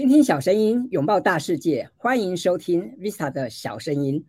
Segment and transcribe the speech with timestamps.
[0.00, 4.24] 倾听小声音，拥抱大世界，欢迎收听 Vista 的小声音。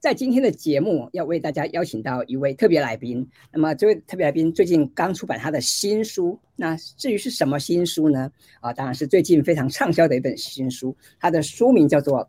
[0.00, 3.24] 在今天的节目，要为大家邀请到一位特别来宾。
[3.52, 6.36] 那么，这位特别来宾最近刚出版他的新书。
[6.56, 8.28] 那至于是什么新书呢？
[8.58, 10.92] 啊，当然是最近非常畅销的一本新书。
[11.20, 12.18] 它的书名叫做《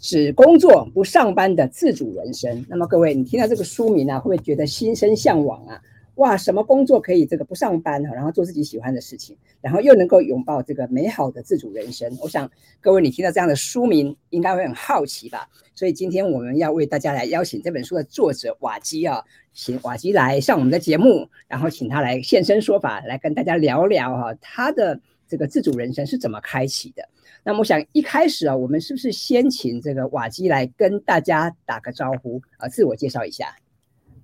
[0.00, 2.56] 只工作不上班的自主人生》。
[2.68, 5.82] 那么，各位，你听到这个书名啊，会不会觉得心生向往啊？
[6.18, 12.12] 哇，什么工作可以这个不上班，然后做自己喜欢的事情，然后又能够拥抱这个美好的自主人生？
[12.20, 12.50] 我想
[12.80, 15.48] 各位你听到这样的书名，应该会很好奇吧？
[15.76, 27.08] 所以今天我们要为大家来邀请这本书的作者瓦基啊，请瓦基来上我们的节目，然后请他来现身说法，来跟大家聊聊哈、他的这个自主人生是怎么开启的？
[27.44, 33.54] 那么我想一开始啊，我们是不是先请这个瓦基来跟大家打个招呼啊，自我介绍一下？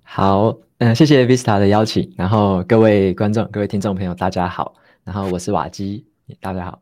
[0.07, 6.05] 好，嗯、呃，谢谢 Vista 的邀请，然后各位观众、各位听众朋友，大家好，然后我是瓦基，
[6.39, 6.79] 大家好。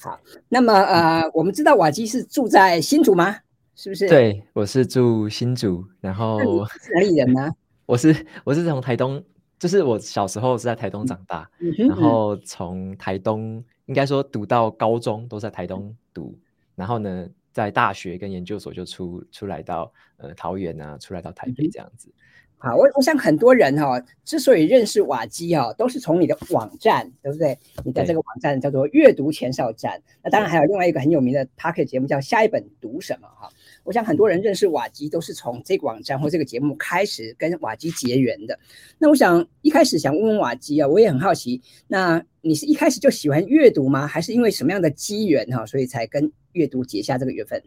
[0.00, 3.36] 好，那么呃，我们知道瓦基是住在新竹吗？
[3.76, 4.08] 是不是？
[4.08, 7.50] 对，我是住新竹，然后是哪里人呢？
[7.86, 9.22] 我是我是从台东，
[9.58, 16.36] 就是我小时候是在台东长大，嗯、然后从台东应该说读到高中都在台东读，
[16.74, 17.26] 然后呢。
[17.54, 22.12] 在大学跟研究所就出出来到呃桃园啊，出来到台北这样子。
[22.58, 27.56] 好，我我想很多人哈、哦，之所以认识瓦基哈、哦，都是从你的网站，对不对？
[27.84, 30.02] 你的这个网站叫做阅读前哨站。
[30.22, 33.48] 那当然还有另外一个很有名的 p a r k e t 节目叫下一本读什么哈。
[33.84, 38.58] 我想很多人认识瓦基都是从这个网站或这个节目开始跟瓦基结缘的。
[38.98, 44.06] 那我想一开始想问问瓦基啊，我也很好奇，那你是一开始就喜欢阅读吗？
[44.06, 47.62] 还是因为什么样的机缘哈，所以才跟阅读结下这个缘分。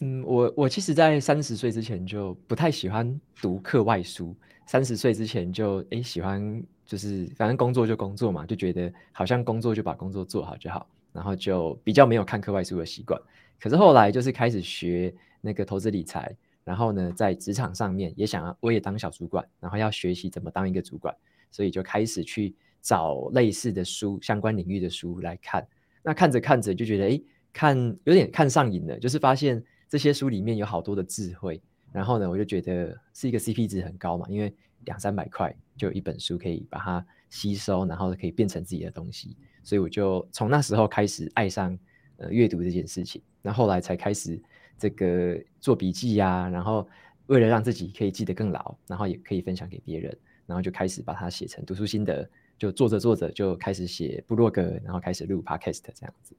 [0.00, 4.34] 嗯，我我其实，在三十岁之前就不太喜欢读课外书。
[4.66, 13.20] 三十岁之前就诶喜欢，就是反正工作就工作嘛，就觉得好像工作就把工作做好就好，然后就比较没有看课外书的习惯。
[13.64, 21.16] 可是后来就是开始学那个投资理财，然后呢，在职场上面也想要我也当小主管，然后要学习怎么当一个主管，
[21.50, 25.66] 所以就开始去找类似的书，相关领域的书来看。
[26.02, 27.24] 那看着看着就觉得诶。
[27.56, 34.52] 看有点看上瘾了，就是发现这些书里面有好多的智慧，然后呢，我就觉得是一个 CP 值很高嘛，因为
[34.86, 41.78] 两三百块就有一本书可以把它吸收，然后可以变成自己的东西，所以我就从那时候开始爱上
[42.16, 44.40] 呃阅读这件事情，那后，来才开始
[44.78, 46.88] 这个做笔记呀、然后
[47.26, 50.16] 为了让自己可以记得更牢，然后也可以分享给别人，
[50.46, 56.34] 然后就开始把它写成读书心得，就做着做着就开始写部落格，然后开始录 Podcast 这样子。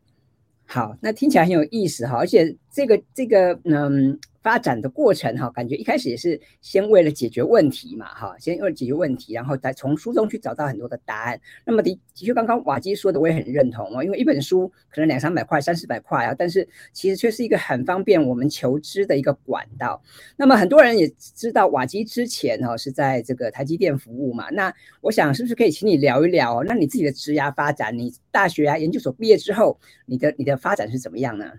[0.65, 4.19] 好，那听起来很有意思哈，而且这个这个嗯。
[4.45, 11.41] 发展的过程哈，感觉一开始也是先为了解决问题嘛哈，先为了解决问题，然后再从书中去找到很多的答案。
[11.65, 19.99] 那么的的确，刚刚瓦基说的我也很认同哦，因为一本书可能两三百块、三四百块啊，但是其实却是一个很方便我们求知的一个管道。
[20.37, 26.61] 那么很多人也知道瓦基之前哈是在这个台积电服务嘛，那我想是不是可以请你聊一聊？
[26.61, 31.51] 那你自己的职涯发展，你大学啊、研究所毕业之后，你的你的发展是怎么样呢？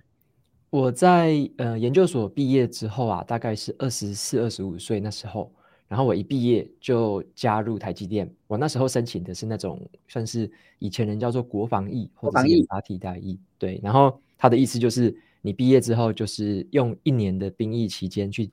[0.77, 5.51] 我在呃研究所毕业之后啊，大概是二十四、二十五岁那时候，
[5.89, 8.31] 然后我一毕业就加入台积电。
[8.47, 13.81] 我那时候申请的是那种算是以前人叫做国防役或者是研发替代役，对。
[13.83, 18.51] 然后他的意思就是，你毕业之后就是用一年的兵役期间去，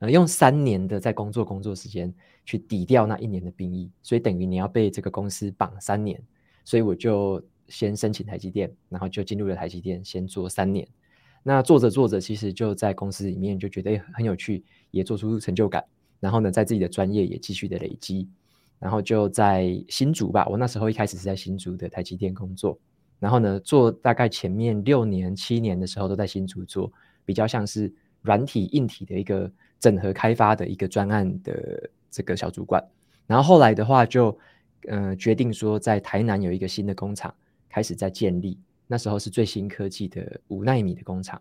[0.00, 2.12] 呃，用三年的在工作工作时间
[2.44, 6.22] 去抵掉那一年的兵役，所以等于你要被这个公司绑三年。
[6.62, 10.86] 所以我就先申请台积电，然后就进入了台积电，先做三年。
[11.46, 15.84] 那做着做着，其实就在公司里面就觉得很有趣，也做出成就感。
[16.18, 18.26] 然后呢，在自己的专业也继续的累积。
[18.80, 22.78] 然后就在新竹吧，我那时候一开始是在新竹的台积电工作。
[23.18, 26.90] 然后呢，做大概前面六年、七年的时候都在新竹做，
[27.26, 27.92] 比较像是
[28.22, 32.82] 软体、硬体的一个整合开发的一个专案的这个小主管。
[33.26, 34.38] 然后后来的话就，就
[34.88, 37.34] 呃决定说在台南有一个新的工厂
[37.68, 38.58] 开始在建立。
[38.86, 41.40] 那时候是最新科技的五奈米的工厂，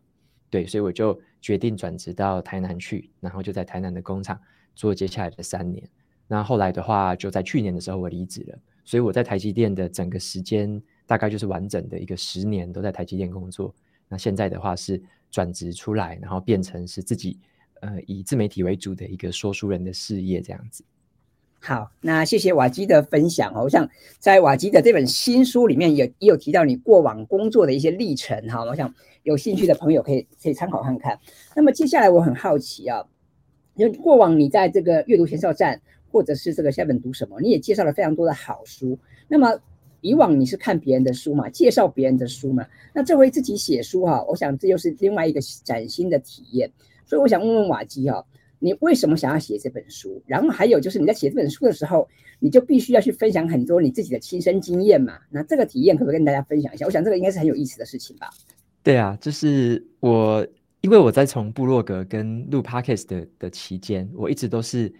[0.49, 4.39] 对，所以我就决定转职到台南去，然后就在台南的工厂
[4.75, 5.87] 做接下来的三年。
[6.27, 13.75] 那后来的话，就在去年的时候我离职了，所以我在台积电的整个时间大概就是完整的一个十年都在台积电工作。
[14.07, 17.37] 那现在的话是转职出来，然后变成是自己
[17.81, 20.83] 呃以自媒体为主的一个说书人的事业这样子。
[21.65, 23.63] 好，那谢谢瓦基的分享哦。
[23.63, 23.89] 我想
[24.19, 28.65] 在瓦基的这本新书里面也也有提到你过往工作的一些历程哈。
[28.65, 28.93] 我想
[29.23, 31.17] 有兴趣的朋友可以可以参考看看。
[31.55, 33.01] 那么接下来我很好奇啊，
[33.75, 35.79] 因为过往你在这个阅读前哨站
[36.11, 38.99] 或者是这个下本读什么，你也介绍了非常多的好书。
[39.29, 39.57] 那么
[40.01, 46.69] 以往你是看别人的书嘛，介绍别人的书嘛，那这回自己写书哈，我想这又是另外一个崭新的体验。
[47.05, 48.25] 所以我想问问瓦基哈，
[48.63, 50.23] 你为什么想要写这本书？
[50.25, 52.07] 然后还有就是你在写这本书的时候，
[52.39, 55.19] 你就必须要去分享很多你自己的亲身经验嘛。
[55.29, 56.85] 那这个体验可不可以跟大家分享一下？
[56.85, 58.29] 我想这个应该是很有意思的事情吧。
[58.81, 60.47] 对啊，就是我，
[60.79, 64.93] 因为我在从部落格跟录 Podcast 的的期间，我一直都是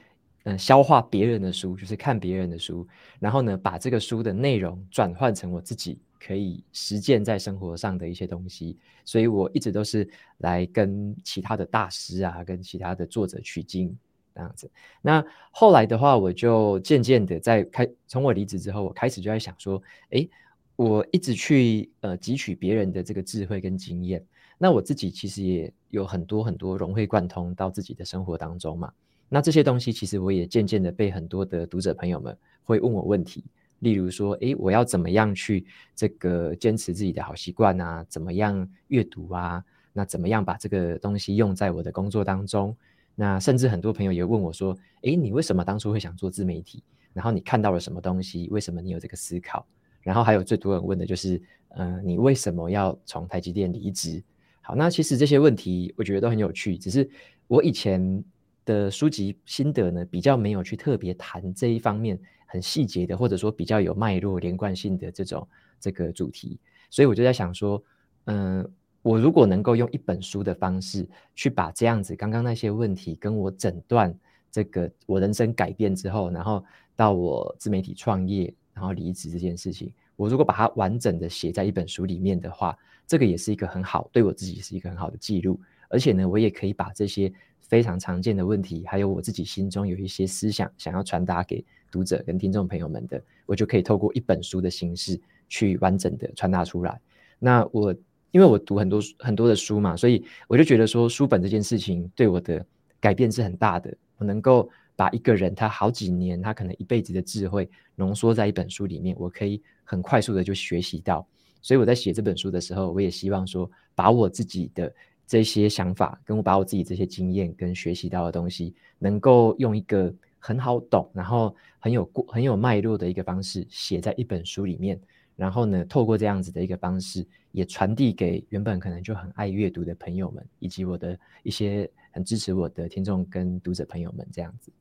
[0.44, 2.86] 嗯消化别人的书，就是看别人的书，
[3.18, 13.96] 然后呢把这个书的内容转换成我自己可以实践在生活上的一些东西，所以我一直都是来跟其他的大师啊，跟其他的作者取经
[14.34, 14.70] 这样子。
[15.02, 19.82] 那后来的话，我就渐渐的在开，从我离职之后，我开始就在想说，
[20.12, 20.30] 诶。
[20.76, 24.26] 我一直去呃汲取别人的这个智慧跟经验，
[24.58, 28.92] 那我自己其实也有很多很多融会贯通到自己的生活当中嘛。
[29.30, 33.44] 那这些东西其实我也渐渐的被很多的读者朋友们会问我问题，
[33.84, 38.04] 例如说，诶，我要怎么样去这个坚持自己的好习惯啊？
[38.10, 39.64] 怎么样阅读啊？
[39.92, 42.76] 那怎么样把这个东西用在我的工作当中？
[43.14, 46.82] 那甚至很多朋友也问我说，诶，你为什么当初会想做自媒体？
[47.14, 48.48] 然后你看到了什么东西？
[48.50, 49.64] 为什么你有这个思考？
[50.02, 51.40] 然后还有最多人问的就是，
[51.78, 54.24] 嗯、你为什么要从台积电离职？
[54.62, 57.08] 好，那其实这些问题我觉得都很有趣，只是
[57.48, 58.24] 我以前
[58.66, 62.20] 的书籍心得呢，比较没有去特别谈这一方面
[62.54, 65.48] 很细节的，或者说比较有脉络连贯性的这种
[65.80, 66.60] 这个主题，
[66.92, 67.84] 所以我就在想说，
[68.26, 68.72] 嗯、
[69.02, 74.16] 我如果能够用一本书的方式去把这样子刚刚那些问题跟我诊断
[74.52, 76.64] 这个我人生改变之后，然后
[76.96, 78.54] 到我自媒体创业。
[78.76, 82.76] 然后离职这件事情，我如果把它完整的写在一本书里面的话，
[83.06, 85.62] 这个也是一个很好，对我自己是一个很好的记录。
[85.90, 87.32] 而且呢，我也可以把这些
[87.64, 95.20] 非常常见的问题，还有我自己心中有一些思想想要传达给读者跟听众朋友们的，我就可以透过一本书的形式
[95.50, 97.00] 去完整的传达出来。
[97.40, 97.96] 那我
[98.32, 102.66] 因为我读很多很多的书嘛，所以我就觉得说书本这件事情对我的
[103.00, 103.96] 改变是很大的。
[104.18, 104.70] 我能够。
[104.96, 111.28] 把一个人他好几年，他可能一辈子的智慧浓缩在一本书里面，我可以很快速的就学习到。
[111.64, 114.94] 所以我在写这本书的时候，我也希望说，把我自己的
[115.34, 124.96] 这些想法，跟我把我自己这些经验跟学习到的东西，能够用一个很好懂，然后很有过很有脉络的一个方式写在一本书里面。
[125.36, 134.72] 然后呢，透过这样子的一个方式，也传递给原本可能就很爱阅读的朋友们，以及我的一些很支持我的听众跟读者朋友们，这样子。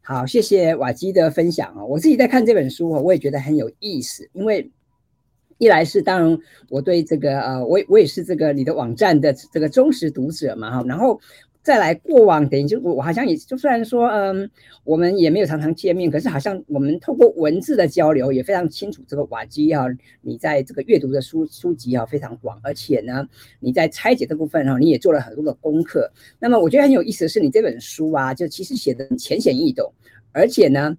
[0.00, 1.84] 好，谢谢瓦基的分享啊！
[1.84, 4.30] 我自己在看这本书啊，我也觉得很有意思。
[4.32, 4.70] 因为
[5.58, 6.38] 一来是当然
[6.68, 11.20] 我对这个呃，我我也是这个你的网站的这个忠实读者嘛哈，然后。
[11.64, 14.50] 再来过往，等于就我我好像也就虽然说，嗯，
[14.82, 19.00] 我们也没有常常见面，可是好像我们透过文字的交流也非常清楚。
[19.06, 19.86] 这个瓦基啊，
[20.22, 23.28] 你在这个阅读的书书籍啊非常广，而且呢，
[23.60, 26.10] 你在拆解这部分哈，你也做了很多的功课。
[26.40, 29.88] 那么我觉得很有意思的是，你这本书啊，就其实写的浅显易懂，
[30.32, 30.98] 而且呢，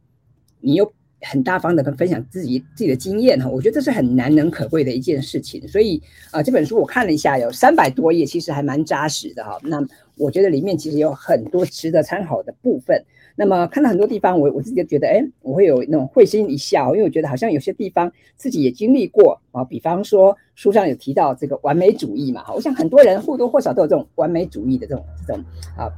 [0.62, 0.94] 你又。
[1.24, 5.68] 很大方的跟分享自己自己的经验哈，我觉得这是很难能可贵的一件事情。
[5.68, 9.58] 所以啊、这本书我看了一下，有三百多页，其实还蛮扎实的哈。
[9.64, 9.86] 那
[10.18, 13.04] 我觉得里面其实有很多值得参考的部分。
[13.36, 19.64] 那么看到很多地方，我我自己觉得，哎，我会有那种会心一笑，因为我觉得好像有些地方自己也经历过啊。
[19.64, 25.44] 比方说书上有提到这个完美主义嘛，我想很多人或多或少都有这种完美主义的这种这种
[25.76, 25.90] 啊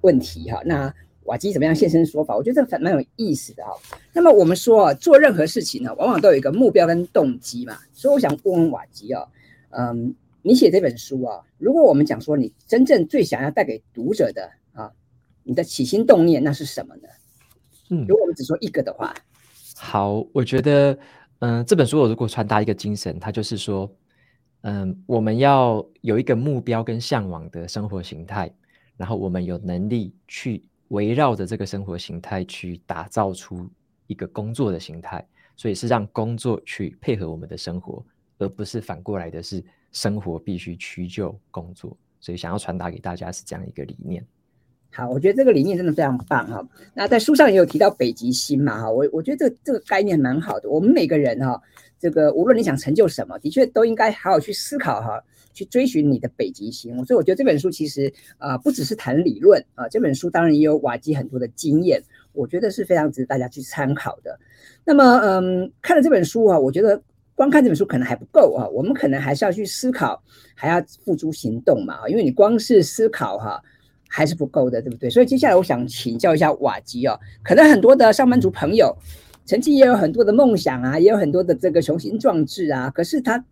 [0.00, 0.62] 问题哈。
[0.64, 0.92] 那
[1.28, 2.34] 瓦基怎么样现身说法？
[2.34, 3.72] 我觉得这蛮蛮有意思的哈。
[4.14, 7.76] 那么我们说做任何事情呢，往往都有一个目标跟动机嘛。
[7.92, 9.28] 所以我想问问瓦基啊，
[9.70, 14.90] 嗯，你写这本书啊，如果我们讲说你真正最想要带给读者的啊，
[15.44, 17.08] 你的起心动念那是什么呢？
[17.90, 19.14] 嗯，如果我们只说一个的话，
[19.76, 20.98] 好，我觉得，
[21.40, 23.90] 嗯，这本书我如果传达一个精神，它就是说，
[24.62, 28.50] 嗯，我们要有一个目标跟向往的生活形态，
[28.96, 30.64] 然后我们有能力去。
[30.88, 33.68] 围绕着这个生活形态去打造出
[34.06, 35.26] 一个工作的形态，
[35.56, 38.04] 所以是让工作去配合我们的生活，
[38.38, 41.96] 而不是反过来的是生活必须屈就工作。
[42.20, 44.24] 所以想要传达给大家是这样一个理念。
[44.90, 46.66] 好，我觉得这个理念真的非常棒哈。
[46.94, 50.70] 那在书上也有提到北极星嘛哈，我我觉得这个这个概念蛮好的。
[50.70, 51.60] 我们每个人哈，
[51.98, 55.22] 这个无论你想成就什么，的确都应该好好去思考哈。
[55.58, 62.00] 去追寻你的北极星，所以我觉得这本书其实啊、不只是谈理论啊、这本书当然也有瓦基很多的经验，
[62.32, 64.38] 我觉得是非常值得大家去参考的。
[64.84, 67.02] 那么，嗯，看了这本书啊，我觉得
[67.34, 70.22] 光看这本书可能还不够啊，我们可能还是要去思考，
[70.54, 73.60] 还要付诸行动嘛，因为你光是思考哈、
[74.08, 75.10] 还是不够的，对不对？
[75.10, 78.96] 所以接下来我想请教一下瓦基哦，可能很多的上班族朋友。
[79.44, 83.42] 曾经也有很多的梦想啊，也有很多的这个雄心壮志啊，可是他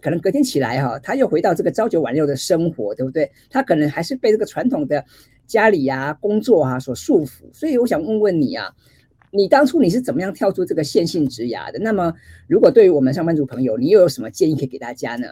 [0.00, 3.30] 可能隔天起来哈、他又回到这个朝九晚六的生活，对不对？
[3.48, 5.04] 他可能还是被这个传统的
[5.46, 7.42] 家里啊、工作啊所束缚。
[7.52, 8.74] 所以我想问问你啊，
[9.30, 11.78] 你当初你是怎么样跳出这个线性职涯的？
[11.78, 12.12] 那么，
[12.46, 15.28] 如果对于我们上班族朋友，你又有什么建议可以给大家呢？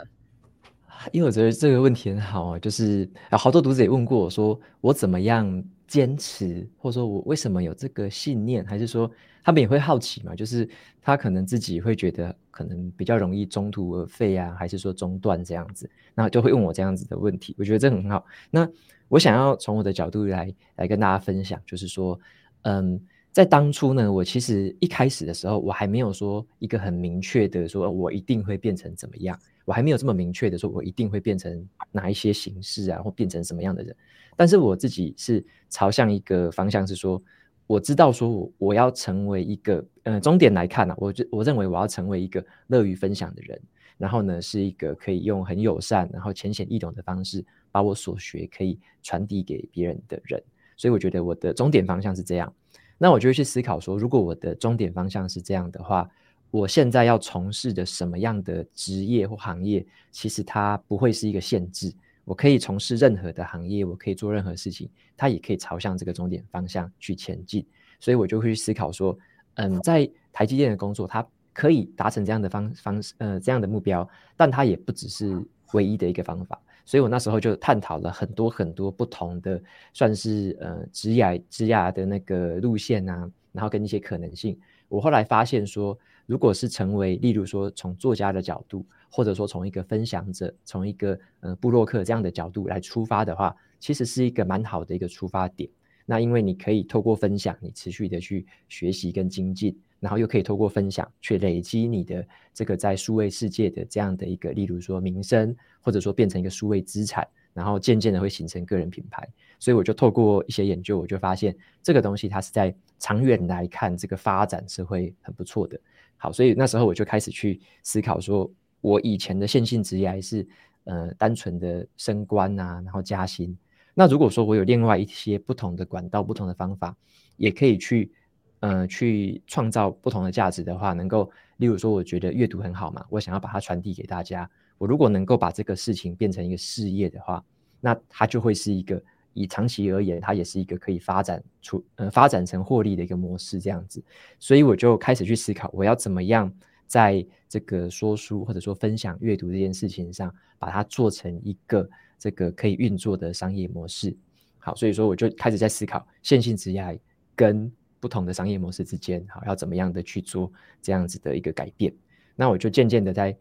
[1.12, 9.08] 因为我觉得这个问题很好啊，就是好多读者也问过我说，我怎么样坚持，或者说我为什么有这个信念，还是说
[9.48, 10.34] 他们也会好奇嘛？
[10.34, 10.68] 就是
[11.00, 17.56] 他可能自己会觉得可能比较容易中途而废啊，还是说中断这样子，那就会问我这样子的问题。
[17.58, 18.26] 我觉得这很好。
[18.50, 18.68] 那
[19.08, 22.20] 我想要从我的角度来来跟大家分享，就是说，
[22.64, 23.00] 嗯，
[23.32, 29.40] 在当初呢，我其实一开始的时候，我还没有说一个很明确的说，我一定会变成怎么样。
[29.64, 33.96] 我还没有这么明确的说，我一定会变成哪一些形式啊，或变成什么样的人。
[34.36, 37.22] 但是我自己是朝向一个方向，是说，
[37.68, 43.60] 我知道说我我要成为一个，呃，终点来看呢，啊，我就我认为我要成为一个乐于分享的人，
[43.96, 50.42] 然后呢，是一个可以用很友善，然后浅显易懂的方式，把我所学可以传递给别人的人。
[50.76, 52.52] 所以我觉得我的终点方向是这样。
[52.96, 56.10] 那我就会去思考说，如果我的终点方向是这样的话。
[56.50, 61.92] 我现在要从事的什么样的职业或行业，其实它不会是一个限制。
[62.28, 67.66] 我可以从事任何的行业，我可以做任何事情，它也可以朝向这个终点方向去前进。
[67.98, 69.18] 所以我就会去思考说，
[69.54, 74.06] 嗯，在台积电的工作，它可以达成这样的方方式，呃，这样的目标，
[74.36, 75.42] 但它也不只是
[75.72, 76.60] 唯一的一个方法。
[76.84, 79.58] 所以我那时候就探讨了很多很多不同的，
[79.94, 84.58] 算是呃职涯职涯的那个路线啊，然后跟一些可能性。
[84.88, 95.68] 我后来发现说，如果是成为，例如说从作家的角度，或者说从一个分享者，从一个呃布洛克这样的角度来出发的话，其实是一个蛮好的一个出发点。
[96.04, 107.26] 那因为你可以透过分享，你持续的去学习跟精进，然后又可以透过分享去累积你的这个在数位世界的这样的一个，例如说名声，或者说变成一个数位资产。
[107.54, 115.80] 然后渐渐的会形成个人品牌，所以我就透过一些研究，我就发现这个东西它是在长远来看，这个发展是会很不错的。
[116.16, 118.48] 好，所以那时候我就开始去思考，说
[118.80, 120.46] 我以前的线性职业还是
[120.84, 123.56] 呃单纯的升官啊，然后加薪。
[123.94, 126.96] 那如果说我有另外一些不同的管道、不同的方法，
[127.36, 128.12] 也可以去
[128.60, 134.48] 呃去创造不同的价值的话，能够例如说，我觉得阅读很好嘛，我想要把它传递给大家。
[134.78, 137.44] 我如果能够把这个事情变成一个事业的话，
[137.80, 139.02] 那它就会是一个
[139.34, 144.00] 以长期而言，它也是一个可以发展出呃发展成获利的一个模式这样子。
[144.38, 146.52] 所以我就开始去思考，我要怎么样
[146.88, 154.16] 在这个说书或者说分享阅读这件事情上，把它做成一个这个可以运作的商业模式。
[154.58, 157.00] 好，所以说我就开始在思考线性职业
[157.36, 160.50] 跟不同的商业模式之间，好，要怎么样的去做
[160.82, 161.94] 这样子的一个改变。
[162.34, 163.36] 那我就渐渐的在。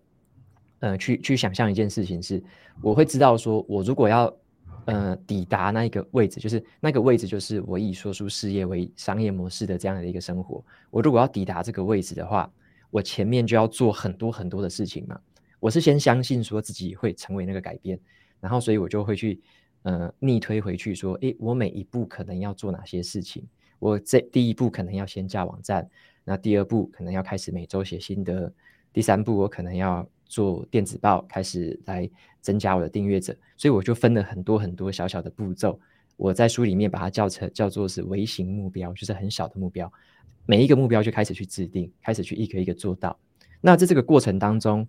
[0.80, 2.40] 呃，去去想象一件事情是，
[2.84, 4.32] 我会知道说，我如果要
[4.86, 10.64] 呃抵达那一个位置，就是那个位置就是我以说书事业为商业模式的这样的一个生活。
[10.92, 12.48] 我如果要抵达这个位置的话，
[12.90, 15.20] 我前面就要做很多很多的事情嘛。
[15.60, 18.00] 我是先相信说自己会成为那个改变，
[18.40, 19.42] 然后所以我就会去
[19.84, 23.46] 呃逆推回去说，诶，我每一步可能要做哪些事情？
[23.80, 25.90] 我这第一步可能要先架网站，
[26.24, 28.54] 那第二步可能要开始每周写心得，
[28.94, 30.08] 第三步我可能要。
[30.30, 32.10] 做电子报，开始来
[32.42, 35.80] 增加我的订阅者，所以我就分了很多很多小小的步骤。
[36.18, 39.90] 我在书里面把它叫成叫做是微型目标，就是很小的目标。
[40.48, 43.16] 每一个目标就开始去制定，开始去一个一个做到。
[43.62, 44.88] 那在这个过程当中，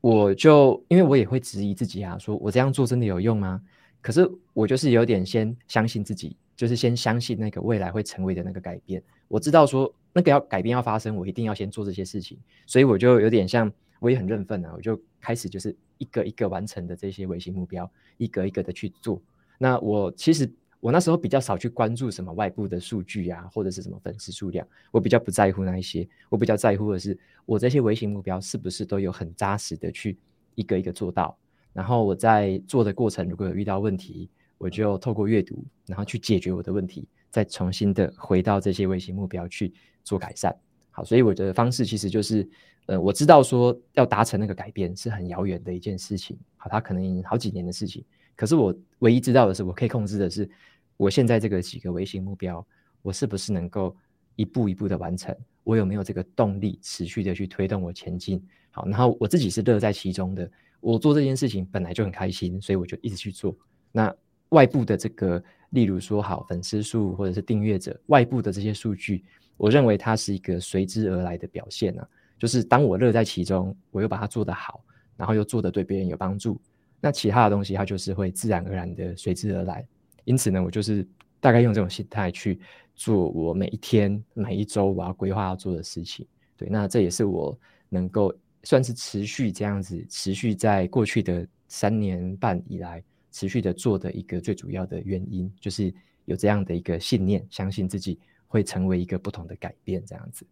[0.00, 3.60] 我就因为我也会质疑自己啊，说我这样做真的有用吗？
[4.00, 9.02] 可是我就是有点先相信自己，就是先相信那个未来会成为的那个改变。
[9.26, 13.72] 我知道说那个要改变要发生，我一定要先做这些事情，所以我就有点像。
[14.00, 19.20] 我也很认份啊，我就开始就是一个一个完成的这些微型目标，一个一个的去做。
[19.58, 20.48] 那我其实
[20.80, 26.08] 我那时候比较少去关注什么外部的数据啊，或者是什么粉丝数量，我比较不在乎那一些。
[26.28, 30.16] 我比较在乎的是，我这些微型目标是不是都有很扎实的去
[30.54, 31.36] 一个一个做到。
[31.72, 39.72] 然后我在做的过程，如果有遇到问题，我就透过阅读，然后去解决我的问题，再重新的回到这些微型目标去
[40.04, 40.54] 做改善。
[40.90, 42.48] 好，所以我的方式其实就是。
[42.88, 48.02] 呃，我知道说要达成那个改变是很遥远的一件事情，好，它可能已经好几年的事情。
[48.38, 50.48] 可是我唯一知道的是，我可以控制的是，
[50.96, 52.64] 我现在这个几个微型目标，
[53.02, 53.96] 我是不是能够
[54.36, 55.36] 一步一步的完成？
[55.64, 58.40] 我有没有这个动力持续的去推动我前进？
[58.70, 63.52] 好，然后我自己是乐在其中的，我做这件事情本来就很开心，所以我就一直去做。
[63.90, 64.14] 那
[64.50, 69.24] 外部的这个，例如说好粉丝数或者是订阅者，外部的这些数据。
[69.56, 72.08] 我认为它是一个随之而来的表现呢、啊。
[72.38, 74.80] 就是当我乐在其中，我又把它做得好，
[75.16, 76.56] 然后又做得对别人有帮助，
[77.00, 79.86] 那其他的东西它就是会自然而然的随之而来。
[80.24, 81.06] 因此呢，我就是
[81.40, 82.58] 大概用这种心态去
[82.94, 86.26] 做我每一天、每一周我要规划要做的事情。
[86.56, 100.44] 对，那这也是我能够算是持续这样子，持续在过去的三年半以来持续的做的一个最主要的原因，就是有这样的一个信念，相信自己会成为一个不同的改变，这样子。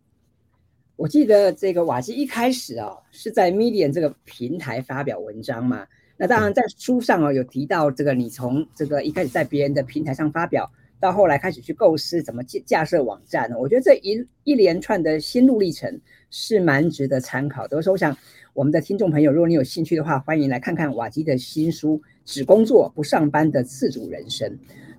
[0.95, 5.87] 我记得这个瓦基一开始、哦，是在 Medium 这个平台发表文章嘛。
[6.17, 13.51] 那当然在书上哦有提到这个，你从这个一开始在别人的平台上发表，到后来开始去构思怎么架架设网站。
[13.59, 17.83] 我觉得这一一连串的心路历程是蛮值得参考的。
[17.83, 18.17] 所以我想
[18.55, 24.51] 我们的听众朋友，如果你有兴趣的话，欢迎来看看瓦基的新书《只工作不上班的自主人生》。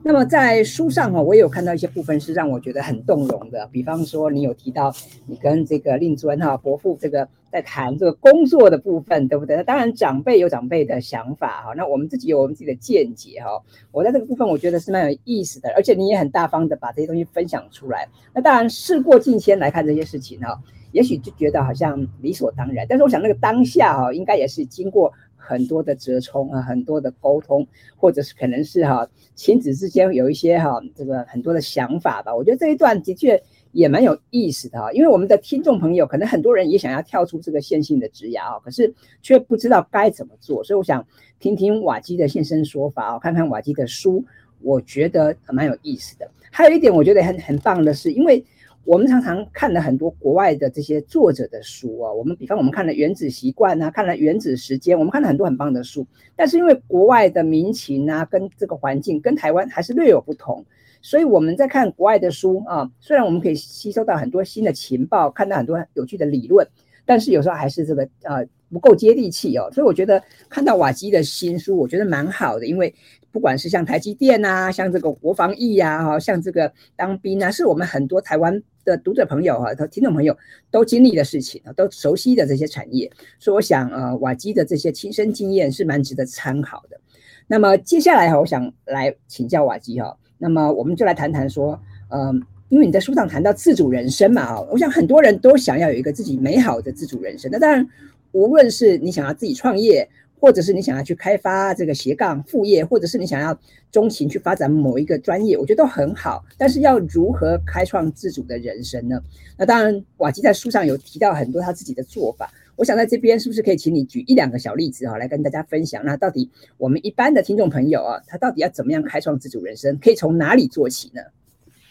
[0.07, 3.67] 那么在书上哈，我也有看到一些部分是让我觉得很动容的。
[3.73, 4.95] 比方说，你有提到
[5.25, 9.57] 你跟这个令尊哈伯父这个在谈这个工作的部分，对不对？
[9.57, 13.61] 那当然长辈有长辈的想法哈，那我们自己有我们自己的见解哈。
[13.91, 18.07] 我在这个部分我觉得是蛮有意思的，而且你也很大方的把这些东西分享出来。
[18.33, 20.57] 那当然事过境迁来看这些事情哈，
[20.93, 25.11] 也许就觉得好像理所当然，但是我想那个当下哈，应该也是经过。
[25.47, 32.35] 很多的折冲啊，很多的沟通，或者是可能是哈亲子之间有一些哈这个很多的想法吧。
[32.35, 41.05] 我觉得这一段的确也蛮有意思的哈，因为我们的听众朋友可能很多人也想要跳出这个线性的职涯啊，可是却不知道该怎么做，所以我想
[41.39, 44.23] 听听瓦基的现身说法啊，看看瓦基的书，
[44.61, 46.29] 我觉得蛮有意思的。
[46.51, 48.43] 还有一点我觉得很很棒的是，因为。
[48.87, 56.07] 我们常常看了很多国外的这些作者的书啊，我们比方我们看了《原子习惯》啊，看了《原子时间》，我们看了很多很棒的书。
[56.37, 60.65] 但是因为国外的民情啊，跟这个环境跟台湾还是略有不同，
[61.01, 66.65] 所以我们在看国外的书啊，虽然我们可以吸收到很多新的情报，看到很多有趣的理论，
[67.05, 69.69] 但是有时候还是这个呃不够接地气哦。
[69.73, 72.93] 所以我觉得看到瓦基的新书，我觉得蛮好的，因为。
[73.29, 80.35] 不管是像台积电啊，像这个国防役呀，哈，像这个当兵啊，是我们很多台湾的读者朋友哈、和听众朋友
[80.71, 86.99] 都经历的事情啊，都熟悉的这些产业，所以我想，呃，瓦基的这些亲身经验是蛮值得参考的。
[87.45, 92.33] 那么接下来哈，我想来请教瓦基哈，那么我们就来谈谈说，呃，
[92.69, 97.51] 因为你在书上谈到自主人生嘛，啊，我想很多人都想要有一个自己美好的自主人生。
[97.51, 97.87] 那当然，
[98.37, 100.07] 无论是你想要自己创业。
[100.39, 103.59] 或者是你想要去开发这个斜杠副业，或者是你想要
[103.91, 106.45] 钟情去发展某一个专业，我觉得都很好。
[106.59, 109.19] 但是要如何开创自主的人生呢？
[109.57, 112.53] 那当然，瓦基在书上有提到很多他自己的做法。
[112.75, 116.05] 我想在这边是不是可以请你举一两个小例子啊，来跟大家分享？
[116.05, 119.97] 那到底我们一般的听众朋友啊，他到底要怎么样开创自主人生？
[119.97, 121.21] 可以从哪里做起呢？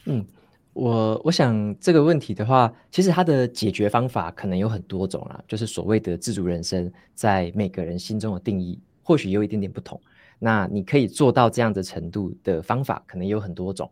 [0.04, 0.24] 嗯。
[0.76, 5.42] 我我想这个问题的话，其实它的解决方法可能有很多种啦。
[5.48, 9.98] 就是所谓的自主人生，在每个人心中的定义，或许有一点点不同。
[10.38, 13.90] 那你可以做到这样的程度的方法，可能有很多种。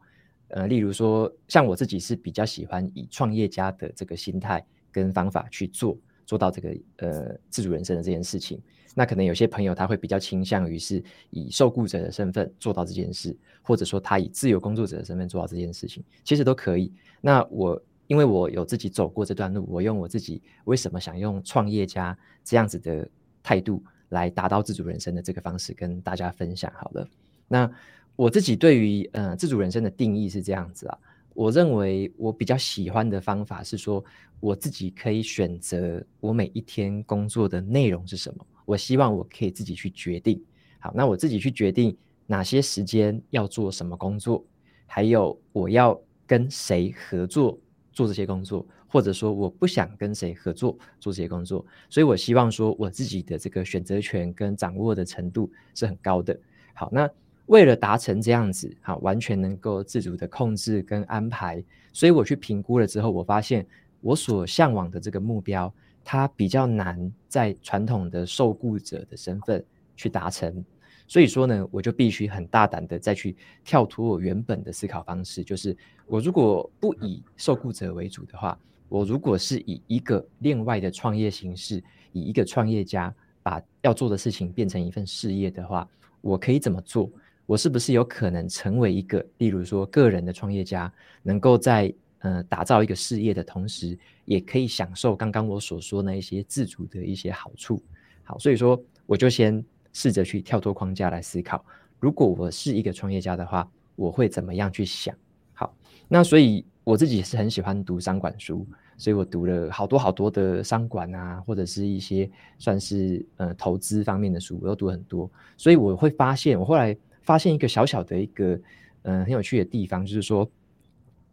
[0.49, 8.61] 呃，例如说，像我自己是比较喜欢以创业家的这个心态跟方法去做，做到这个呃自主人生的这件事情。
[8.94, 16.92] 那可能有些朋友他会比较倾向于是以受雇者的身份做到这件事，或者说他以自由工作者的身份做到这件事情，其实都可以。
[17.20, 23.09] 那我因为我有自己走过这段路，我用我自己为什么想用创业家这样子的
[23.42, 27.09] 态度来达到自主人生的这个方式跟大家分享好了。
[27.48, 27.70] 那
[28.14, 30.98] 我自己对于呃自主人生的定义是这样子啊，
[31.35, 34.04] 我认为我比较喜欢的方法是说，
[34.38, 38.46] 我自己可以选择我每一天工作的内容是什么。
[38.64, 40.42] 我希望我可以自己去决定，
[40.79, 41.96] 好，那我自己去决定
[42.27, 44.44] 哪些时间要做什么工作，
[44.87, 47.59] 还有我要跟谁合作
[47.92, 56.38] 做这些工作，或者说我不想跟谁合作做这些工作，所以我希望说我自己的这个选择权跟掌握的程度是很高的。
[56.72, 57.09] 好，那
[57.46, 63.66] 为了达成这样子，好，完全能够自主的控制跟安排，所以我去评估了之后，我发现
[64.00, 65.72] 我所向往的这个目标。
[66.04, 69.64] 它比较难在传统的受雇者的身份
[69.96, 70.64] 去达成，
[71.08, 83.12] 所以说呢，我就必须很大胆的再去跳脱我原本的思考方式，就是我如果不以受雇者为主的话，我如果是以一个另外的创业形式，以一个创业家
[83.42, 85.88] 把要做的事情变成一份事业的话，
[86.20, 87.10] 我可以怎么做？
[87.46, 90.90] 我是不是有可能成为一个，例如说个人的创业家，
[91.22, 91.92] 能够在
[92.24, 97.82] 呃，打造一个事业的同时，也可以享受刚刚我所说那一些自主的一些好处。
[98.22, 101.62] 好，所以说我就先试着去跳脱框架来思考，
[102.00, 105.14] 如果我是一个创业家的话，我会怎么样去想？
[105.52, 105.76] 好，
[106.08, 115.30] 那所以我自己是很喜欢读商管书，所以我读了好多好多的商管啊，或者是一些算是呃投资方面的书，我都读很多。
[115.58, 118.54] 所以我会发现，我后来发现一个小小的一个
[119.02, 120.50] 嗯、呃、很有趣的地方，就是说，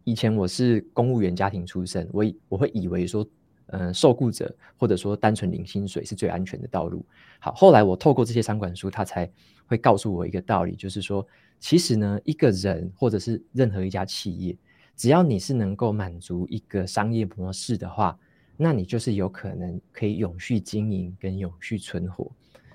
[0.04, 3.26] 以前我是公务员家庭出身，我我会以为说，
[3.66, 7.04] 嗯、受雇者或者说单纯领薪水是最安全的道路。
[7.38, 9.30] 好，后来我透过这些商管书，他才
[9.66, 11.26] 会告诉我一个道理，就是说，
[11.58, 14.56] 其实呢，一个人或者是任何一家企业。
[14.94, 18.16] 只要你是能够满足一个商业模式的话，
[18.56, 22.30] 那你就是有可能可以永续经营跟永续存活。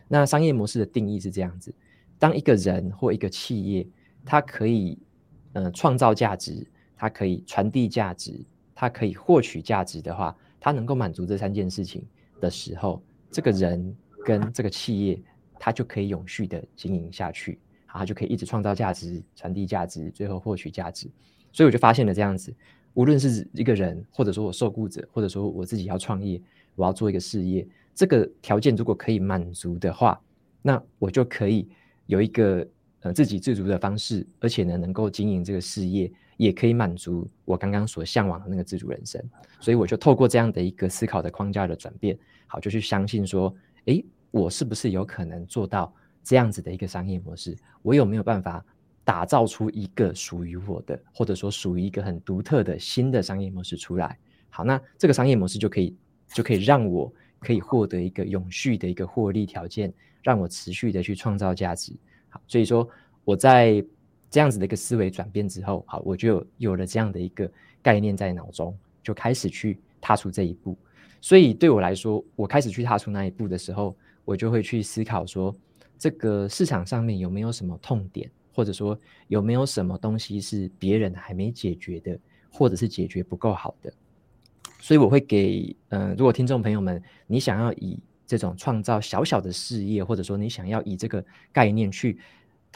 [0.08, 1.74] 那商业模式的定义是这样子：
[2.18, 3.88] 当一个人或一个企业，
[4.26, 4.98] 它可以
[5.54, 8.44] 呃创造价值，它可以传递价值，
[8.76, 12.04] 它可以获取价值的话，它能够满足这三件事情
[12.42, 15.22] 的时候，这个人跟这个企业，
[15.60, 21.08] 它就可以永续的经营下去，好，它就可以一直创造价值、传递价值，最后获取价值。
[21.54, 22.54] 所以我就发现了这样子，
[22.94, 26.42] 无论是一个人，或者说我受雇者，或者说我自己要创业，
[26.76, 30.20] 我要做一个事业，这个条件如果可以满足的话，
[30.62, 31.68] 那我就可以
[32.06, 32.68] 有一个
[33.00, 39.22] 呃自给自足的方式，而且呢能够经营这个事业，也可以满足我刚刚所向往的那个自主人生。
[39.60, 43.54] 所以我就透过这样的一个思考的框架的转变，好，就去相信说，
[43.86, 47.58] 诶，我是不是有可能做到这样子的一个商业模式？
[47.82, 48.64] 我有没有办法？
[49.04, 54.20] 打造出一个属于我的，或者说属于一个很独特的新的商业模式出来。
[54.50, 55.96] 好，那这个商业模式就可以
[56.34, 61.96] 就可以让我可以获得一个永续的一个获利条件，让我持续的去创造价值。
[62.28, 62.86] 好，所以说
[63.24, 63.82] 我在
[64.30, 67.50] 这样子的一个思维转变之后，好，我就有，了这样的一个
[67.82, 70.78] 概念在脑中，就开始去踏出这一步。
[71.22, 75.56] 所以对我来说，我开始去踏出那一步的时候，我就会去思考说，
[75.98, 78.30] 这个市场上面有没有什么痛点？
[78.54, 82.18] 或者说有没有什么东西是别人还没解决的，
[82.52, 83.94] 或者是解决不够好的？
[84.80, 92.18] 所以我会给，嗯、如果听众朋友们，你想要以这种创造小小的事业，或者说你想要以这个概念去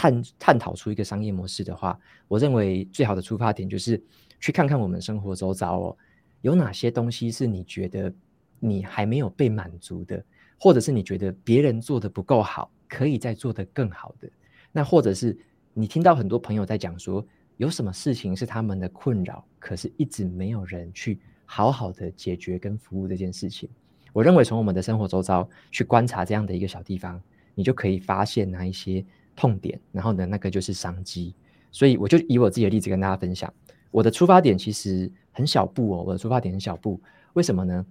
[0.02, 4.02] 探探讨出一个商业模式的话，我认为最好的出发点就是
[4.40, 5.98] 去看看我们生活周遭哦，
[6.42, 8.12] 有哪些东西是你觉得
[8.60, 10.24] 你还没有被满足的，
[10.58, 14.28] 或者是你觉得别人做得不够好，可以再做得更好的，
[14.72, 15.38] 那或者是。
[15.74, 23.70] 你听到很多朋友在讲说，有什么事情是他们的困扰，可是一直没有人去好好的解决跟服务这件事情。
[24.12, 27.22] 我认为从我们的生活周遭去观察这样的一个小地方，
[27.56, 29.02] 你就可以发现哪一些
[29.36, 31.34] 痛点，然后呢，那个就是商机。
[31.72, 33.54] 所以我就以我自己的例子跟大家分享，
[33.92, 37.02] 我的出发点其实很小步哦，我的出发点很小步。
[37.34, 37.86] 为什么呢？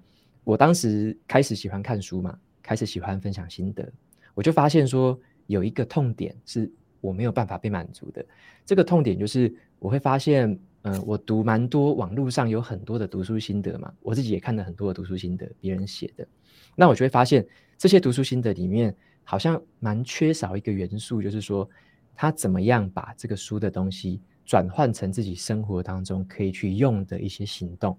[0.44, 3.90] 我当时开始喜欢看书嘛，开始喜欢分享心得，
[4.34, 6.70] 我就发现说有一个痛点是。
[7.02, 8.22] 我没有办法被满足的
[8.62, 16.28] 这个痛点就是，我会发现，嗯、我读蛮多网络上有很多的读书心得嘛，我自己也看了很多的读书心得，别人写的，
[16.76, 17.42] 那我就会发现
[17.78, 21.68] 这些读书心得里面好像蛮缺少一个元素，就是说
[22.14, 27.96] 他怎么样把这个书的东西转换成自己生活当中可以去用的一些行动，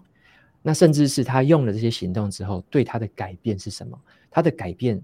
[0.62, 4.00] 那甚至是他用了这些行动之后，对他的改变是什么？
[4.30, 5.02] 他的改变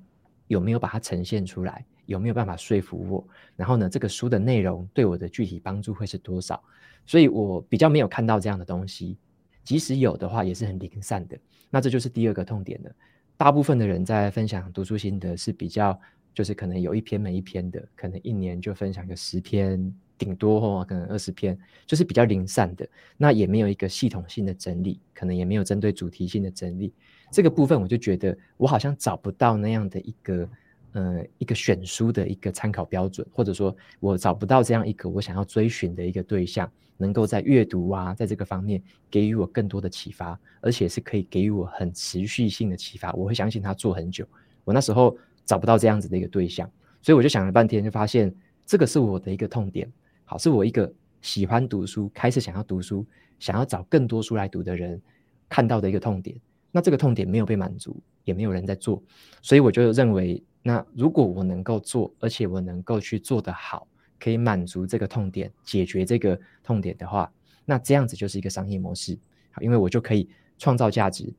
[0.47, 1.85] 有没有把它呈现出来？
[2.05, 3.27] 有没有办法说服我？
[3.55, 6.63] 然后呢，这个书的内容对我的具体帮助会是多少？
[7.05, 9.17] 所以我比较没有看到这样的东西，
[9.63, 11.37] 即使有的话，也是很零散的。
[11.69, 12.91] 那这就是第二个痛点了。
[13.37, 15.97] 大部分的人在分享读书心得是比较，
[16.33, 22.87] 就是可能有一篇没一篇的，可能一年就分享个十篇，顶多或可能二十篇，就是比较零散的。
[23.15, 26.91] 那也没有一个系统性的整理，可能也没有针对主题性的整理。
[27.31, 30.49] 这个部分我就觉得我好像找不到那样的一个。
[30.93, 44.27] 呃，一个选书的一个参考标准，或者说我找不到这样一个我想要追寻的一个对象，能够在阅读啊，在这个方面给予我更多的启发，而且是可以给予我很持续性的启发，我会相信他做很久。
[44.63, 46.69] 我那时候找不到这样子的一个对象，
[47.01, 48.33] 所以我就想了半天，就发现
[48.65, 49.91] 这个是我的一个痛点。
[50.25, 53.05] 好，是我一个喜欢读书，开始想要读书，
[53.39, 54.99] 想要找更多书来读的人
[55.47, 56.35] 看到的一个痛点。
[56.71, 57.95] 那这个痛点没有被满足，
[58.27, 59.01] 也没有人在做，
[59.41, 60.43] 所以我就认为。
[60.63, 63.87] 那如果我能够做，而且我能够去做得好，
[64.19, 67.31] 可以满足这个痛点，解决这个痛点的话，
[67.63, 69.17] 那这样子就是一个商业模式。
[69.51, 71.33] 好，因为我就可以创造价值，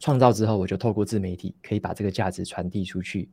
[0.00, 3.28] 创造之后，我就透过自媒体可以把这个价值传递出去，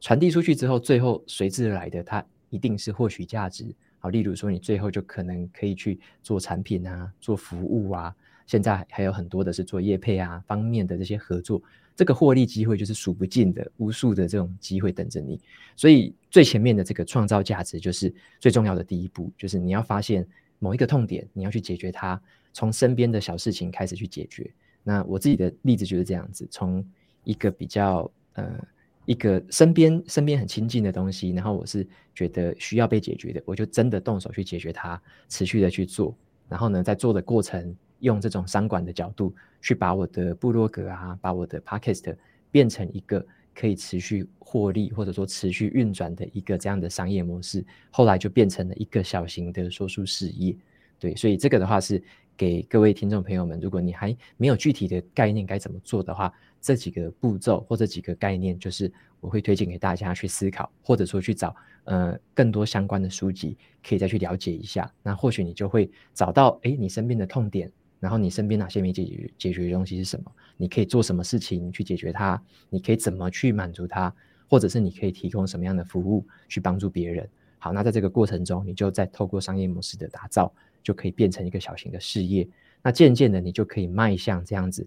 [0.00, 3.74] 传递出去之后，最后随之而来的，它一定是获取价值。
[3.98, 8.16] 好，例如说你最后就可能可以去做产品啊，做服务啊，
[8.46, 11.62] 现在还有很多的是做业配啊方面的这些合作。
[11.94, 15.40] 这个获利机会就是数不尽的，无数的这种机会等着你。
[15.76, 20.26] 所以最前面的这个创造价值，就是最重要的第一步，就是你要发现
[20.58, 22.20] 某一个痛点，你要去解决它，
[22.52, 24.50] 从身边的小事情开始去解决。
[24.82, 26.84] 那我自己的例子就是这样子，从
[27.24, 28.58] 一个比较呃
[29.04, 36.16] 一个身边身边很亲近的东西，然后我是觉得需要被解决的，我就真的动手去解决它，持续的去做。
[36.48, 42.14] 然后呢，在做的过程，用这种商管的角度去把我的部落格啊，把我的 podcast
[42.50, 47.64] 变成一个可以持续获利或者说持续运转的一个这样的商业模式。
[47.90, 50.54] 后来就变成了一个小型的说书事业。
[50.98, 52.02] 对，所以这个的话是。
[52.34, 64.90] 给各位听众朋友们，如果你还没有具体的概念该怎么做的话，这几个步骤或者几个概念，就是我会推荐给大家去思考，或者说去找呃更多相关的书籍，可以再去了解一下。
[65.02, 67.70] 那或许你就会找到，诶，你身边的痛点，
[68.02, 70.32] 然后你身边哪些没解决解决的东西是什么？
[70.56, 72.42] 你可以做什么事情去解决它？
[72.68, 74.12] 你可以怎么去满足它？
[74.48, 77.28] 或者是你可以提供什么样的服务去帮助别人？
[77.60, 80.52] 好，那在这个过程中，你就再透过商业模式的打造。
[80.84, 82.44] 就可以变成一个小型的事业，
[82.82, 84.84] 那渐渐的你就可以迈向这样子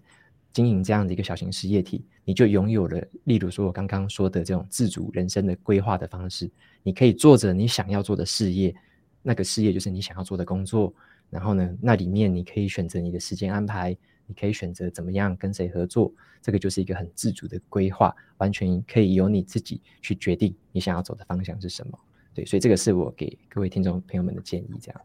[0.52, 6.50] 经营这样的一个小型事业体，你就拥有了，例如说我刚刚说的这种自主人生的规划的方式，
[6.82, 8.76] 你可以做着你想要做的事业，
[9.22, 10.92] 那个事业就是你想要做的工作，
[11.30, 21.98] 然后呢，那里面你可以选择你的时间安排，你可以选择怎么样跟谁合作，这个就是一个很自主的规划，完全可以由你自己去决定你想要走的方向是什么。
[22.34, 25.00] 对，所以这个是我给各位听众朋友们的建议，这样。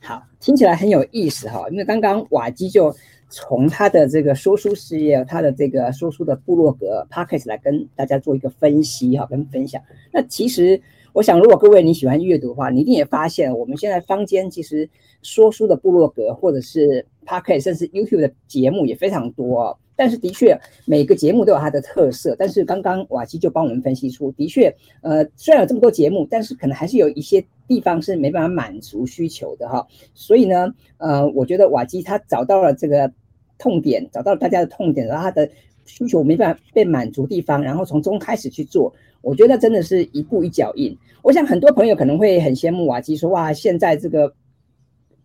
[0.00, 2.94] 好，听起来很有意思哈，因为刚刚瓦基就
[3.28, 9.82] 从他的这个说书事业，他的这个说书的部落格 Podcast 来跟大家做一个分析哈，跟分享。
[10.12, 10.80] 那其实
[11.16, 14.86] 我想，如果各位你喜欢阅读的话，你一定也发现，我们现在坊间其实
[15.22, 19.78] 说书的部落格或者是 Podcast，甚至 YouTube 的节目也非常多。
[19.96, 22.36] 但是的确，每个节目都有它的特色。
[22.38, 29.86] 但是刚刚瓦基就帮我们分析出，的确，呃，虽然有这么多节目，但是可能还是有一些地方是没办法满足需求的哈。
[30.12, 33.10] 所以呢，呃，我觉得瓦基他找到了这个
[33.56, 35.48] 痛点，找到了大家的痛点，然后他的
[35.86, 38.94] 需求没办法被满足地方，然后从中开始去做，
[39.26, 40.96] 我觉得真的是一步一脚印。
[41.22, 44.32] 我想很多朋友可能会很羡慕瓦基，说哇，现在这个。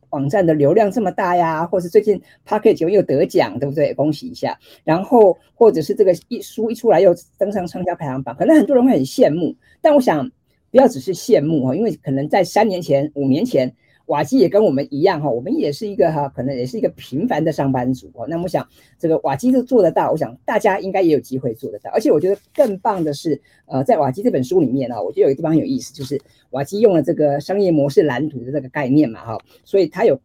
[0.10, 3.94] 网站的流量这么大呀，或是最近 Podcast 又得奖，对不对？
[3.94, 4.60] 恭喜一下。
[4.84, 9.56] 然后或者是这个一书一出来又登上畅销排行榜，可能很多人会很羡慕。
[9.80, 10.30] 但我想
[10.70, 13.74] 不要只是羡慕哈，因为可能在三年前、五年前。
[14.12, 18.28] 瓦基也跟我们一样哈，我们也是一个哈，可能也是一个平凡的上班族哦。
[18.28, 18.68] 那我想，
[19.00, 21.90] 这个瓦基都做得到，我想大家应该也有机会做得到。
[21.92, 26.20] 而且我觉得更棒的是，呃，在瓦基这本书里面呢，我觉得有一个地方很有意思，就是
[26.50, 30.20] 瓦基用了这个商业模式蓝图的这个概念嘛哈，所以他有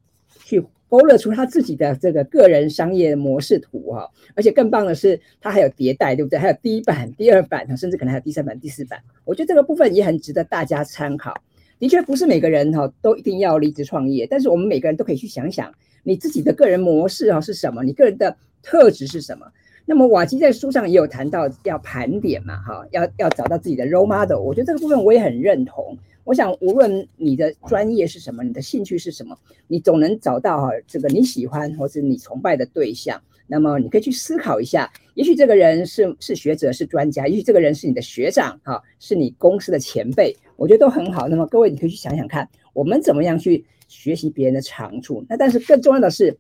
[0.45, 4.11] 去勾勒出他自己的这个个人商业模式图哈。
[4.35, 6.37] 而且更棒的是，他还有迭代，对不对？
[6.41, 8.99] 还有第一版、第二版，甚至可能还有第三版、第四版。
[9.25, 11.33] 我觉得这个部分也很值得大家参考。
[11.79, 19.47] 的确不是每个人哈都一定要离职创业，但是我们每个人都可以去想想你自己的个人模式哈是什么，你个人的特质是什么。
[19.85, 24.41] 那么瓦基在书上也有谈到要盘点嘛哈，要要找到自己的 role model。
[24.41, 25.97] 我觉得这个部分我也很认同。
[26.25, 33.21] 我想无论你的专业是什么，你的兴趣是什么，你总能找到哈这个你喜欢或是你崇拜的对象。
[33.47, 40.37] 那么你可以去思考一下，也许这个人是是学者是专家，也许这个人是你的学长哈，是你公司的前辈。
[40.57, 41.29] 我觉得都很好。
[41.29, 45.25] 那么各位，你可以去想想看，我们怎么样去学习别人的长处？
[45.29, 46.37] 那但是更重要的是，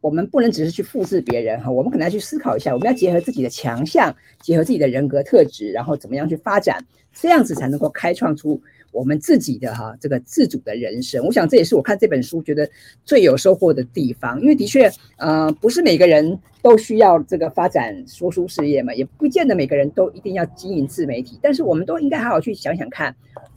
[0.00, 8.60] 我们不能只是去复制别人哈，我们可能要去思考一下，我们要结合自己的强项，结合自己的人格特质，然后怎么样去发展，这样子才能够开创出
[8.94, 11.26] 我们自己的哈这个自主的人生。
[11.26, 12.68] 我想这也是我看这本书觉得
[13.04, 23.14] 最有收获的地方，因为的确，呃，不是每个人都需要这个发展说书事业嘛，也不见得每个人都一定要经营自媒体，但是我们都应该好好去想想看。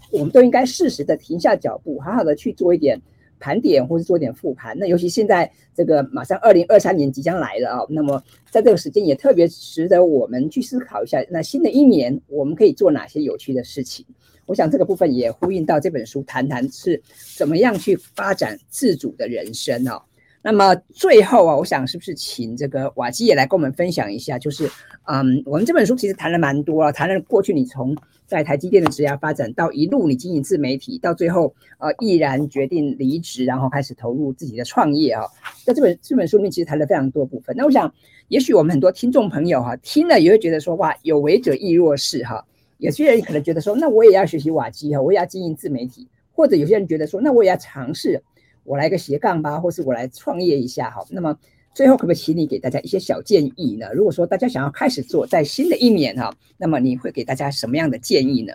[0.10, 2.98] 我们都应该适时的停下脚步，好好的去做一点
[3.40, 4.74] 盘点，或是做一点复盘。
[4.80, 14.06] 那尤其现在这个马上二零二三年即将来了啊，那么在这个时间也特别值得我们去思考一下，那新的一年我们可以做哪些有趣的事情？
[14.48, 17.00] 我想这个部分也呼应到这本书，谈谈是
[17.36, 20.02] 怎么样去发展自主的人生哦。
[20.42, 24.70] 那么最后啊，我想是不是请这个瓦基也来跟我们分享一下，就是
[25.06, 27.94] 嗯，我们这本书其实谈了蛮多啊，谈了过去你从
[28.26, 35.26] 在台积电的职涯发展，到一路你经营自媒体，到最后呃毅然决定离职，然后开始投入自己的创业啊。
[35.66, 37.54] 在这本这本书里面其实谈了非常多部分。
[37.58, 37.94] 那我想，
[38.30, 42.46] 也许我们很多听众朋友哈、啊，听了也会觉得说哇，有为者亦若是哈。
[42.78, 48.24] 有些人可能觉得说，那我也要学习瓦基哈，我也要经营自媒体，或者有些人觉得说，那我也要尝试。
[48.64, 51.08] 我来个斜杠吧，或是我来创业一下，好。
[51.10, 51.38] 那么
[51.74, 53.88] 最后可不可以请你给大家一些小建议呢？
[53.94, 58.54] 如果说大家想要开始做，在新的一年哈，那么你会给大家什么样的建议呢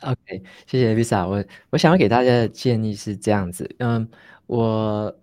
[0.00, 1.28] ？OK，谢谢 Visa。
[1.28, 4.08] 我我想要给大家的建议是这样子，嗯，
[4.46, 5.14] 我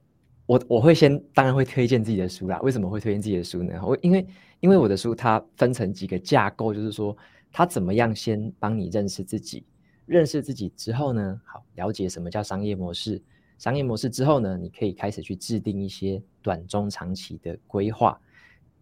[0.46, 2.60] 我我会先当然会推荐自己的书啦。
[2.62, 3.74] 为什么会推荐自己的书呢？
[3.84, 4.28] 我因为
[4.60, 7.17] 因为我的书它分成几个架构，就是说
[7.51, 9.65] 他怎么样先帮你认识自己，
[10.05, 13.21] 认识自己之后呢，好了解什么叫商业模式，
[13.57, 18.19] 商业模式之后呢，你可以开始去制定一些短中长期的规划。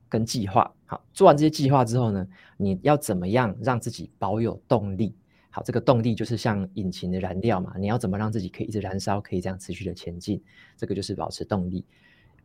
[0.08, 2.26] 跟计划，好，做完这些计划之后呢，
[2.58, 5.14] 你要怎么样让自己保有动力？
[5.50, 10.42] 好，这个动力就是像引擎的燃料嘛，你要怎么让自己可以一直燃烧，可以这样持续的前进？
[10.78, 11.84] 这个就是保持动力。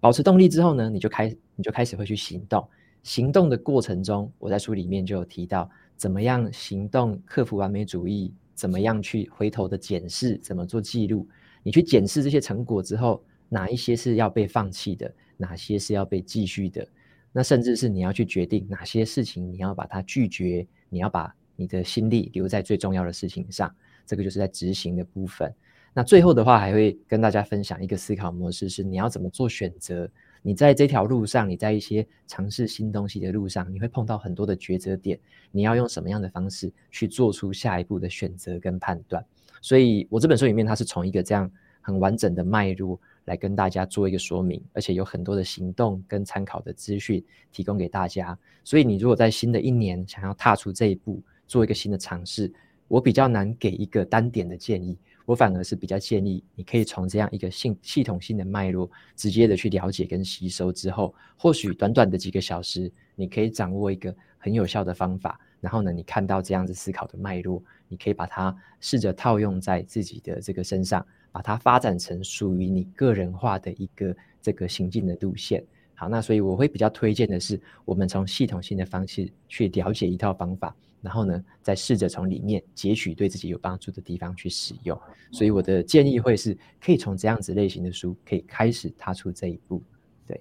[0.00, 2.66] 保持动力之后呢，你就开，你就开始会去行动。
[3.02, 5.70] 行动的过程中，我在书里面就有提到，
[6.01, 11.29] 怎么样行动克服完美主义，怎么样去回头的检视，怎么做记录。
[11.63, 16.89] 你去检视这些成果之后，哪一些是要被放弃的，哪些是要被继续的？
[17.33, 23.71] 那甚至是你要去决定哪些事情你要把它拒绝，你要把你的心力留在最重要的事情上，
[24.07, 25.55] 这个就是在执行的部分。
[25.93, 30.11] 那最后的话，还会跟大家分享一个思考模式，是你要怎么做选择。
[30.42, 35.18] 你在这条路上，你在一些尝试新东西的路上，你会碰到很多的抉择点，
[35.50, 39.24] 你要用什么样的方式去做出下一步的选择跟判断。
[39.61, 41.50] 所以我这本书里面，它是从一个这样
[41.81, 43.00] 很完整的脉络。
[43.26, 47.22] 来跟大家做一个说明，而且有很多的行动跟参考的资讯
[47.53, 48.37] 提供给大家。
[48.64, 52.53] 所以你如果在新的一年想要踏出这一步，做一个新的尝试，
[52.88, 65.38] 我比较难给一个单点的建议，我反而是比较建议你可以从这样一个系系统性的脉络，直接的去了解跟吸收之后，或许短短的几个小时，你可以掌握一个很有效的方法。
[65.61, 71.06] 然后呢，你看到这样子思考的脉络，你可以把它试着套用在自己的这个身上。
[71.33, 75.64] 把它发展成属于你个人化的一个这个行进的路线。
[75.94, 84.99] 好，那所以我会比较推荐的是，我们从系统性的方式去了解一套方法，然后呢，再试着从里面截取对自己有帮助的地方去使用。
[85.33, 89.83] 所以我的建议会是，可以从这样子类型的书可以开始踏出这一步。
[90.27, 90.41] 对，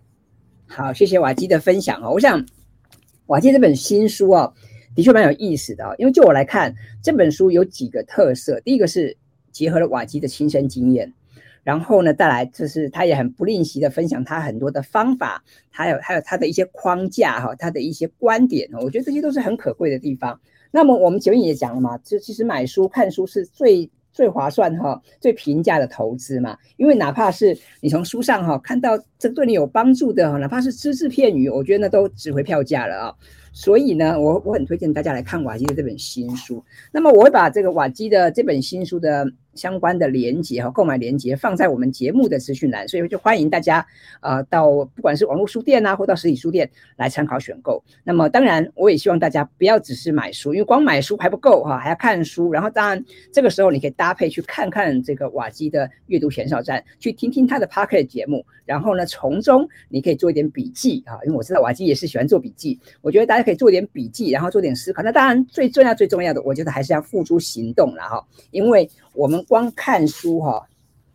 [0.67, 2.11] 好，谢谢瓦基的分享哦。
[2.11, 2.45] 我想
[3.27, 4.53] 瓦基这本新书啊，
[4.95, 9.17] 的确蛮有意思的啊，因为就我来看，这本书有几个特色，第一个是。
[9.51, 11.11] 结合了瓦基的亲身经验，
[11.69, 20.39] 然后呢，再来就是他也很不吝惜的分享他很多的方法，还有还有他的一些框架哈，他的一些观点，我觉得这些都是很可贵的地方。
[20.71, 33.13] 那么我们前面也讲了嘛，就其实买书看书是最最划算哈，最平价的投资嘛，因为哪怕是你从书上哈看到这对你有帮助的，哪怕是只字片语，我觉得那都值回票价了啊。
[33.51, 36.63] 所以呢，我我很推荐大家来看瓦基的这本新书。
[36.91, 39.25] 那么我会把这个瓦基的这本新书的
[39.59, 43.85] 相关的连接和购买连接放在我们节目的资讯栏，所以就欢迎大家
[44.21, 47.83] 呃到不管是网络书店啊，或到实体书店来参考选购。
[48.05, 52.53] 那么当然，我也希望大家不要只是买书，因为光买书还不够哈，还要看书。
[52.53, 65.03] 然后当然这个时候你可以搭配去看看这个瓦基的阅读前哨站，去听听他的 Podcast 节目，然后呢从中你可以做一点笔记啊，因为我知道瓦基也是喜欢做笔记，我觉得大家可以做点笔记，然后做点思考。
[65.03, 69.45] 那当然最重要最重要的，我觉得还是要付诸行动了哈，因为我们。
[69.49, 70.67] 光看书哈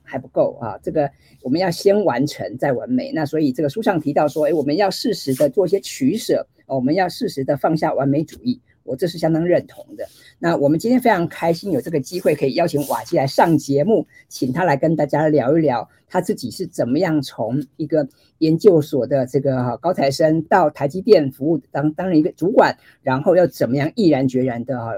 [0.02, 1.08] 还不够啊，这个
[1.40, 3.12] 我们要先完成再完美。
[3.12, 10.04] 那所以这个书上提到说，哎，我们要适时的做一些取舍，我们要适时的放下完美主义，我这是相当认同的。
[10.40, 24.92] 那我们今天非常开心有这个机会可以邀请瓦基来上节目，请他来跟大家聊一聊他自己是怎么样从一个研究所的这个高材生到台积电服务当当一个主管，然后要怎么样毅然决然的哈。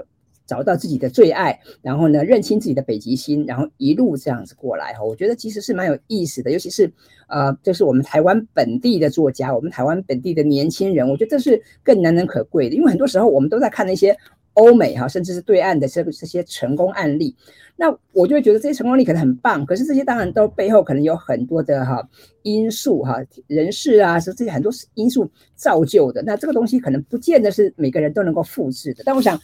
[0.47, 6.91] 找到自己的最爱，然后呢，认清自己的北极星，然后一路这样子过来哈，我觉得其实是蛮有意思的，尤其是
[7.27, 14.17] 呃，这是我们台湾本地的作家，我们台湾本地的年轻人，我觉得这是更难能可贵的，因为很多时候我们都在看那些
[14.53, 17.35] 欧美哈，甚至是对岸的这这些成功案例，
[17.75, 22.07] 那我就会觉得这些成功案例可能很棒，可是这些当然都背后可能有很多的哈
[22.43, 29.39] 因素哈，人事啊，是这些很多因素造就的，那这个东西可能不见得是每个人都能够复制的，但我想。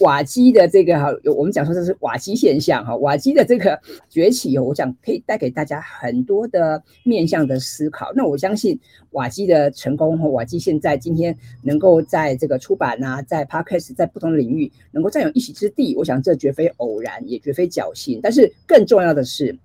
[0.00, 3.80] 瓦基的这个哈，我们讲说这是瓦基现象哈，瓦基的这个
[4.10, 8.12] 崛起，我想可以带给大家很多的面向的思考。
[8.14, 8.78] 那我相信
[9.12, 18.20] 瓦基的成功和瓦基现在今天能够在这个出版啊，在 Podcast，在不同的领域能够占有一席之地，我想这绝非偶然，也绝非侥幸。
[18.22, 19.56] 但是更重要的是，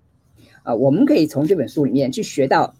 [0.63, 2.73] 啊，我们可以从这本书里面去学到。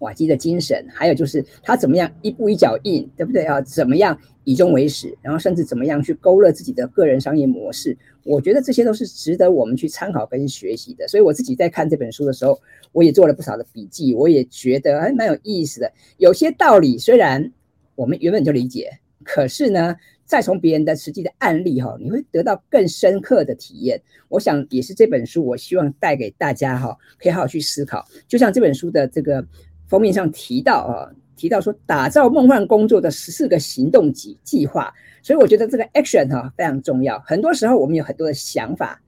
[0.00, 3.60] 瓦基的精神，还有就是他怎么样一步一脚印，对不对啊？
[3.62, 7.96] 怎么样以终为始，然后甚至怎么样去勾勒自己的个人商业模式？
[8.24, 11.08] 我觉得这些都是值得我们去参考跟学习的。
[11.08, 12.60] 所以我自己在看这本书的时候，
[12.92, 15.90] 我也做了不少的笔记，我也觉得还蛮有意思的。
[16.18, 17.50] 有些道理虽然
[17.94, 18.90] 我们原本就理解，
[19.24, 19.94] 可是呢，
[20.24, 24.00] 再从别人的实际的案例哈，你会得到更深刻的体验。
[24.28, 28.06] 我想也是这本书，我希望带给大家哈，可以好好去思考。
[28.28, 29.44] 就像这本书的这个
[29.90, 34.90] 封面上提到啊，提到说打造梦幻工作的十四个行动计计划。
[35.22, 37.18] 所以我觉得这个 action 哈非常重要。
[37.26, 38.98] 很多时候我们有很多的想法，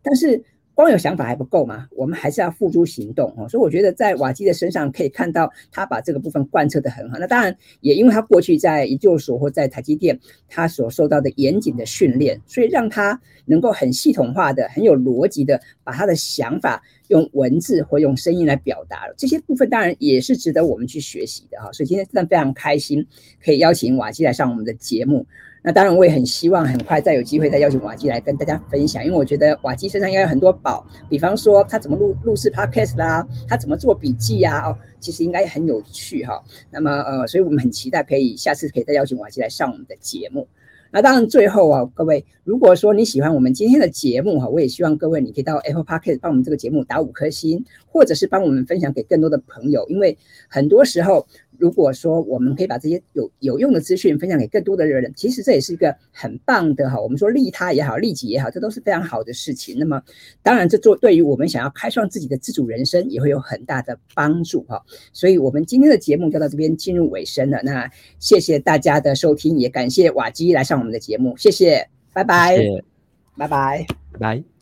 [0.00, 0.42] 但是。
[0.78, 1.88] 光有想法还不够吗？
[1.90, 3.48] 我们还是要付诸行动哦。
[3.48, 7.18] 所以我觉得在瓦基的身上可以看到他把这个部分贯彻得很好。
[7.18, 10.16] 那当然也因为他过去在研究所或在台积电，
[10.48, 19.14] 他所受到的严谨的训练，所以让他能够很系统化的、很有逻辑的把他的想法用文字或用声音来表达了。
[19.18, 21.72] 这些部分当然也是值得我们去学习的哈。
[21.72, 23.04] 所以今天真的非常开心，
[23.44, 25.26] 可以邀请瓦基来上我们的节目。
[25.62, 36.42] 那当然，我也很希望很快再有机会再邀请瓦基来跟大家分享，因为我觉得瓦基身上应该有很多宝，比方说他怎么录录制 Podcast 啦，他怎么做笔记呀，哦，其实应该很有趣哈。
[36.70, 40.46] 那么呃，所以我们很期待可以下次可以再邀请瓦基来上我们的节目。
[40.90, 50.16] 那当然，最后啊，各位，如果说你喜欢我们今天的节目哈，我也希望各位你可以到 Apple Podcast 帮我们这个节目打五颗星，或者是帮我们分享给更多的朋友，因为
[50.48, 51.26] 很多时候。
[51.58, 57.00] 如果说我们可以把这些有有用的资讯分享给更多的人，其实这也是一个很棒的哈。
[57.00, 59.76] 我们说利他也好，利己也好，这都是非常好的事情。
[59.76, 60.00] 那么，
[60.40, 64.80] 当然这做对于我们想要开创自己的自主人生也会有很大的帮助哈。
[65.12, 67.60] 所以，我们今天的节目就到这边进入尾声了。
[67.64, 72.84] 那谢谢大家的收听，也感谢瓦基来上我们的节目，谢谢，拜拜，谢谢，
[73.36, 74.57] 拜拜，拜拜。